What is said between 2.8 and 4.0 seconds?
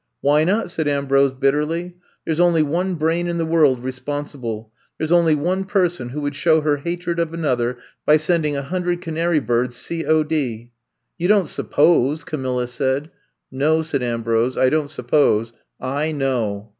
brain in the world re